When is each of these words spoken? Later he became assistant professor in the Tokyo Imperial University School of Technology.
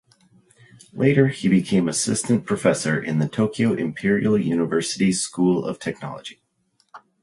Later 0.93 1.27
he 1.27 1.47
became 1.47 1.87
assistant 1.87 2.43
professor 2.47 2.99
in 2.99 3.19
the 3.19 3.29
Tokyo 3.29 3.73
Imperial 3.73 4.35
University 4.35 5.11
School 5.11 5.63
of 5.63 5.77
Technology. 5.77 6.41